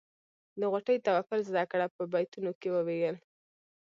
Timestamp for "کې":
2.59-2.69